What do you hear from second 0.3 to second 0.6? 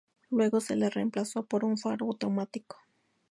Luego